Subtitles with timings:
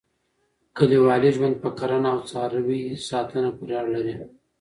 [0.77, 4.15] کلیوالي ژوند په کرنه او څاروي ساتنه پورې اړه لري.